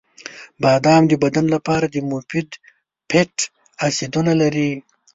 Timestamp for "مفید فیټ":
2.11-3.35